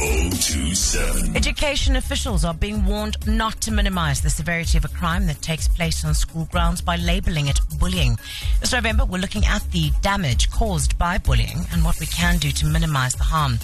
1027. 0.00 1.36
Education 1.36 1.94
officials 1.96 2.42
are 2.42 2.54
being 2.54 2.86
warned 2.86 3.18
not 3.26 3.60
to 3.60 3.70
minimize 3.70 4.22
the 4.22 4.30
severity 4.30 4.78
of 4.78 4.84
a 4.86 4.88
crime 4.88 5.26
that 5.26 5.42
takes 5.42 5.68
place 5.68 6.06
on 6.06 6.14
school 6.14 6.48
grounds 6.50 6.80
by 6.80 6.96
labeling 6.96 7.48
it 7.48 7.60
bullying. 7.78 8.16
This 8.60 8.72
November, 8.72 9.04
we're 9.04 9.20
looking 9.20 9.44
at 9.44 9.62
the 9.72 9.92
damage 10.00 10.50
caused 10.50 10.96
by 10.96 11.18
bullying 11.18 11.66
and 11.70 11.84
what 11.84 12.00
we 12.00 12.06
can 12.06 12.38
do 12.38 12.50
to 12.50 12.66
minimize 12.66 13.14
the 13.14 13.24
harm. 13.24 13.58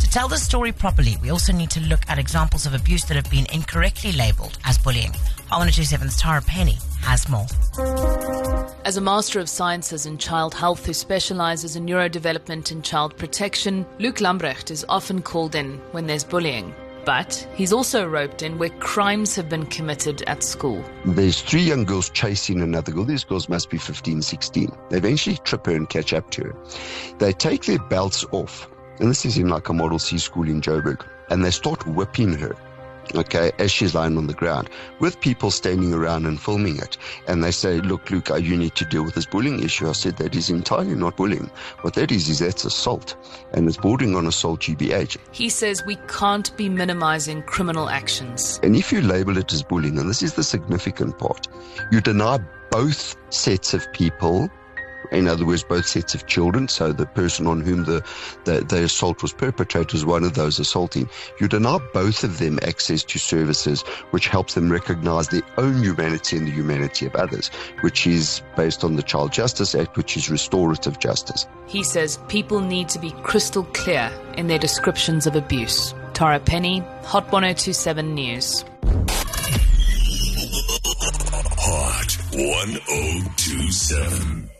To 0.00 0.10
tell 0.10 0.26
the 0.26 0.38
story 0.38 0.72
properly, 0.72 1.16
we 1.22 1.30
also 1.30 1.52
need 1.52 1.70
to 1.70 1.80
look 1.80 2.00
at 2.08 2.18
examples 2.18 2.66
of 2.66 2.74
abuse 2.74 3.04
that 3.04 3.14
have 3.14 3.30
been 3.30 3.46
incorrectly 3.52 4.10
labeled 4.10 4.58
as 4.64 4.78
bullying. 4.78 5.12
Hot 5.48 5.64
1027's 5.68 6.20
Tara 6.20 6.42
Penny 6.42 6.78
has 7.02 7.28
more. 7.28 7.46
As 8.86 8.96
a 8.96 9.00
Master 9.00 9.40
of 9.40 9.48
Sciences 9.48 10.06
in 10.06 10.16
Child 10.16 10.54
Health 10.54 10.86
who 10.86 10.92
specializes 10.92 11.74
in 11.74 11.86
neurodevelopment 11.86 12.70
and 12.70 12.84
child 12.84 13.16
protection, 13.16 13.84
Luke 13.98 14.18
Lambrecht 14.18 14.70
is 14.70 14.86
often 14.88 15.22
called 15.22 15.56
in 15.56 15.78
when 15.90 16.06
there's 16.06 16.22
bullying. 16.22 16.72
But 17.04 17.34
he's 17.56 17.72
also 17.72 18.06
roped 18.06 18.42
in 18.42 18.58
where 18.58 18.70
crimes 18.78 19.34
have 19.34 19.48
been 19.48 19.66
committed 19.66 20.22
at 20.28 20.44
school. 20.44 20.84
There's 21.04 21.42
three 21.42 21.62
young 21.62 21.82
girls 21.82 22.10
chasing 22.10 22.62
another 22.62 22.92
girl. 22.92 23.04
These 23.04 23.24
girls 23.24 23.48
must 23.48 23.70
be 23.70 23.78
15, 23.78 24.22
16. 24.22 24.70
They 24.90 24.98
eventually 24.98 25.38
trip 25.38 25.66
her 25.66 25.74
and 25.74 25.90
catch 25.90 26.12
up 26.12 26.30
to 26.30 26.44
her. 26.44 26.56
They 27.18 27.32
take 27.32 27.64
their 27.64 27.80
belts 27.80 28.24
off, 28.30 28.70
and 29.00 29.10
this 29.10 29.26
is 29.26 29.36
in 29.36 29.48
like 29.48 29.68
a 29.68 29.72
Model 29.72 29.98
C 29.98 30.16
school 30.18 30.48
in 30.48 30.60
Joburg, 30.60 31.04
and 31.28 31.44
they 31.44 31.50
start 31.50 31.84
whipping 31.88 32.34
her. 32.34 32.54
Okay, 33.14 33.52
as 33.58 33.70
she's 33.70 33.94
lying 33.94 34.16
on 34.18 34.26
the 34.26 34.34
ground, 34.34 34.68
with 34.98 35.20
people 35.20 35.50
standing 35.50 35.94
around 35.94 36.26
and 36.26 36.40
filming 36.40 36.76
it, 36.78 36.96
and 37.28 37.42
they 37.42 37.50
say, 37.50 37.80
"Look, 37.80 38.10
Luke, 38.10 38.30
uh, 38.30 38.36
you 38.36 38.56
need 38.56 38.74
to 38.76 38.84
deal 38.84 39.04
with 39.04 39.14
this 39.14 39.26
bullying 39.26 39.62
issue." 39.62 39.88
I 39.88 39.92
said 39.92 40.16
that 40.18 40.34
is 40.34 40.50
entirely 40.50 40.94
not 40.94 41.16
bullying. 41.16 41.50
What 41.82 41.94
that 41.94 42.10
is 42.10 42.28
is 42.28 42.40
that's 42.40 42.64
assault, 42.64 43.16
and 43.52 43.68
it's 43.68 43.76
bordering 43.76 44.16
on 44.16 44.26
assault 44.26 44.60
GBH. 44.60 45.16
He 45.32 45.48
says 45.48 45.84
we 45.86 45.96
can't 46.08 46.54
be 46.56 46.68
minimizing 46.68 47.42
criminal 47.42 47.88
actions. 47.88 48.60
And 48.62 48.76
if 48.76 48.92
you 48.92 49.02
label 49.02 49.38
it 49.38 49.52
as 49.52 49.62
bullying, 49.62 49.98
and 49.98 50.08
this 50.10 50.22
is 50.22 50.34
the 50.34 50.44
significant 50.44 51.18
part, 51.18 51.48
you 51.92 52.00
deny 52.00 52.38
both 52.70 53.16
sets 53.30 53.72
of 53.74 53.90
people 53.92 54.50
in 55.12 55.28
other 55.28 55.44
words, 55.44 55.64
both 55.64 55.86
sets 55.86 56.14
of 56.14 56.26
children. 56.26 56.68
So 56.68 56.92
the 56.92 57.06
person 57.06 57.46
on 57.46 57.60
whom 57.60 57.84
the, 57.84 58.04
the, 58.44 58.60
the 58.60 58.84
assault 58.84 59.22
was 59.22 59.32
perpetrated 59.32 59.92
was 59.92 60.04
one 60.04 60.24
of 60.24 60.34
those 60.34 60.58
assaulting. 60.58 61.08
You 61.40 61.48
deny 61.48 61.78
both 61.92 62.24
of 62.24 62.38
them 62.38 62.58
access 62.62 63.04
to 63.04 63.18
services 63.18 63.82
which 64.10 64.28
helps 64.28 64.54
them 64.54 64.70
recognize 64.70 65.28
their 65.28 65.42
own 65.58 65.82
humanity 65.82 66.36
and 66.36 66.46
the 66.46 66.52
humanity 66.52 67.06
of 67.06 67.14
others, 67.14 67.48
which 67.80 68.06
is 68.06 68.42
based 68.56 68.84
on 68.84 68.96
the 68.96 69.02
Child 69.02 69.32
Justice 69.32 69.74
Act, 69.74 69.96
which 69.96 70.16
is 70.16 70.30
restorative 70.30 70.98
justice. 70.98 71.46
He 71.66 71.82
says 71.82 72.18
people 72.28 72.60
need 72.60 72.88
to 72.90 72.98
be 72.98 73.10
crystal 73.22 73.64
clear 73.72 74.10
in 74.36 74.46
their 74.46 74.58
descriptions 74.58 75.26
of 75.26 75.36
abuse. 75.36 75.94
Tara 76.14 76.40
Penny, 76.40 76.80
Hot 77.04 77.30
1027 77.30 78.14
News. 78.14 78.64
Hot 81.58 82.16
1027. 82.32 84.55